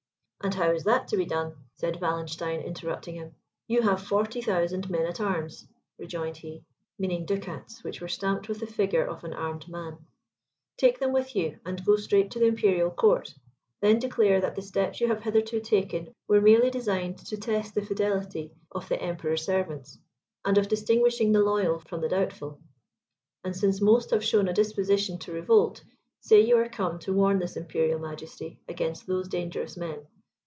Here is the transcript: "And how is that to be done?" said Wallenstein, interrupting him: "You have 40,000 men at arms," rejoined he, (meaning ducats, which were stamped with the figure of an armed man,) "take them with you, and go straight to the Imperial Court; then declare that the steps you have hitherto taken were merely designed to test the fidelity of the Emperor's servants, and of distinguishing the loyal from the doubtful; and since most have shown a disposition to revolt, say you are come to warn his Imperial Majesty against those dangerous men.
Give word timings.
"And 0.43 0.55
how 0.55 0.71
is 0.71 0.85
that 0.85 1.07
to 1.09 1.17
be 1.17 1.25
done?" 1.25 1.53
said 1.77 2.01
Wallenstein, 2.01 2.61
interrupting 2.61 3.13
him: 3.13 3.35
"You 3.67 3.83
have 3.83 4.01
40,000 4.01 4.89
men 4.89 5.05
at 5.05 5.21
arms," 5.21 5.67
rejoined 5.99 6.37
he, 6.37 6.63
(meaning 6.97 7.27
ducats, 7.27 7.83
which 7.83 8.01
were 8.01 8.07
stamped 8.07 8.49
with 8.49 8.59
the 8.59 8.65
figure 8.65 9.05
of 9.05 9.23
an 9.23 9.33
armed 9.35 9.67
man,) 9.69 9.99
"take 10.77 10.97
them 10.97 11.13
with 11.13 11.35
you, 11.35 11.59
and 11.63 11.85
go 11.85 11.95
straight 11.95 12.31
to 12.31 12.39
the 12.39 12.47
Imperial 12.47 12.89
Court; 12.89 13.35
then 13.81 13.99
declare 13.99 14.41
that 14.41 14.55
the 14.55 14.63
steps 14.63 14.99
you 14.99 15.09
have 15.09 15.21
hitherto 15.21 15.59
taken 15.59 16.11
were 16.27 16.41
merely 16.41 16.71
designed 16.71 17.19
to 17.19 17.37
test 17.37 17.75
the 17.75 17.85
fidelity 17.85 18.51
of 18.71 18.89
the 18.89 18.99
Emperor's 18.99 19.45
servants, 19.45 19.99
and 20.43 20.57
of 20.57 20.67
distinguishing 20.67 21.31
the 21.33 21.43
loyal 21.43 21.77
from 21.77 22.01
the 22.01 22.09
doubtful; 22.09 22.59
and 23.43 23.55
since 23.55 23.79
most 23.79 24.09
have 24.09 24.25
shown 24.25 24.47
a 24.47 24.53
disposition 24.53 25.19
to 25.19 25.31
revolt, 25.31 25.83
say 26.19 26.41
you 26.41 26.57
are 26.57 26.67
come 26.67 26.97
to 26.97 27.13
warn 27.13 27.39
his 27.39 27.55
Imperial 27.55 27.99
Majesty 27.99 28.59
against 28.67 29.05
those 29.05 29.27
dangerous 29.27 29.77
men. 29.77 30.07